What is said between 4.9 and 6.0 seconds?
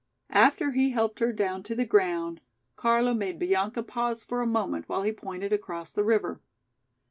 he pointed across